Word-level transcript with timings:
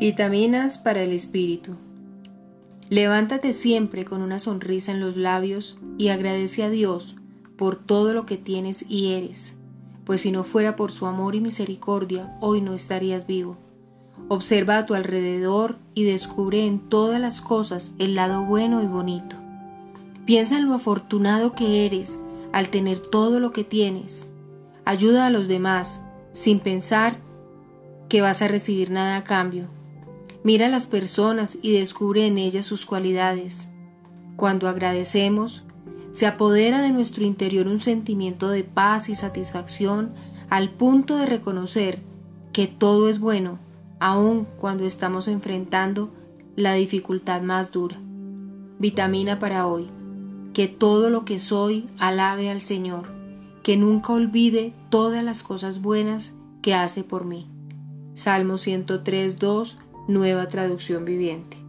Vitaminas 0.00 0.78
para 0.78 1.02
el 1.02 1.12
espíritu. 1.12 1.76
Levántate 2.88 3.52
siempre 3.52 4.06
con 4.06 4.22
una 4.22 4.38
sonrisa 4.38 4.92
en 4.92 5.00
los 5.00 5.18
labios 5.18 5.76
y 5.98 6.08
agradece 6.08 6.62
a 6.62 6.70
Dios 6.70 7.16
por 7.58 7.76
todo 7.76 8.14
lo 8.14 8.24
que 8.24 8.38
tienes 8.38 8.86
y 8.88 9.12
eres, 9.12 9.56
pues 10.06 10.22
si 10.22 10.32
no 10.32 10.42
fuera 10.42 10.74
por 10.74 10.90
su 10.90 11.04
amor 11.04 11.34
y 11.34 11.42
misericordia, 11.42 12.34
hoy 12.40 12.62
no 12.62 12.72
estarías 12.72 13.26
vivo. 13.26 13.58
Observa 14.28 14.78
a 14.78 14.86
tu 14.86 14.94
alrededor 14.94 15.76
y 15.92 16.04
descubre 16.04 16.64
en 16.64 16.78
todas 16.78 17.20
las 17.20 17.42
cosas 17.42 17.92
el 17.98 18.14
lado 18.14 18.42
bueno 18.42 18.82
y 18.82 18.86
bonito. 18.86 19.36
Piensa 20.24 20.56
en 20.56 20.66
lo 20.66 20.72
afortunado 20.72 21.52
que 21.52 21.84
eres 21.84 22.18
al 22.52 22.70
tener 22.70 23.02
todo 23.02 23.38
lo 23.38 23.52
que 23.52 23.64
tienes. 23.64 24.28
Ayuda 24.86 25.26
a 25.26 25.30
los 25.30 25.46
demás 25.46 26.00
sin 26.32 26.58
pensar 26.58 27.18
que 28.08 28.22
vas 28.22 28.40
a 28.40 28.48
recibir 28.48 28.90
nada 28.90 29.16
a 29.16 29.24
cambio 29.24 29.68
Mira 30.42 30.66
a 30.66 30.70
las 30.70 30.86
personas 30.86 31.58
y 31.60 31.72
descubre 31.72 32.26
en 32.26 32.38
ellas 32.38 32.64
sus 32.64 32.86
cualidades. 32.86 33.68
Cuando 34.36 34.68
agradecemos, 34.68 35.64
se 36.12 36.26
apodera 36.26 36.80
de 36.80 36.90
nuestro 36.90 37.24
interior 37.24 37.68
un 37.68 37.78
sentimiento 37.78 38.48
de 38.48 38.64
paz 38.64 39.10
y 39.10 39.14
satisfacción 39.14 40.14
al 40.48 40.70
punto 40.70 41.16
de 41.16 41.26
reconocer 41.26 42.02
que 42.52 42.66
todo 42.66 43.08
es 43.10 43.20
bueno, 43.20 43.58
aun 44.00 44.46
cuando 44.58 44.84
estamos 44.84 45.28
enfrentando 45.28 46.10
la 46.56 46.72
dificultad 46.72 47.42
más 47.42 47.70
dura. 47.70 48.00
Vitamina 48.78 49.38
para 49.38 49.66
hoy. 49.66 49.90
Que 50.54 50.66
todo 50.68 51.10
lo 51.10 51.24
que 51.24 51.38
soy 51.38 51.86
alabe 51.98 52.50
al 52.50 52.60
Señor, 52.60 53.12
que 53.62 53.76
nunca 53.76 54.14
olvide 54.14 54.74
todas 54.88 55.22
las 55.22 55.42
cosas 55.42 55.80
buenas 55.80 56.34
que 56.60 56.74
hace 56.74 57.04
por 57.04 57.24
mí. 57.24 57.48
Salmo 58.14 58.58
103, 58.58 59.38
2 59.38 59.78
Nueva 60.10 60.48
Traducción 60.48 61.04
Viviente. 61.04 61.59